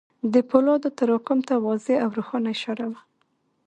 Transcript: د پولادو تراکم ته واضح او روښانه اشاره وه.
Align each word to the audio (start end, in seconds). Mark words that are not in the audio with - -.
د 0.33 0.35
پولادو 0.49 0.89
تراکم 0.97 1.39
ته 1.47 1.53
واضح 1.65 1.95
او 2.03 2.09
روښانه 2.17 2.49
اشاره 2.55 2.85
وه. 2.91 3.01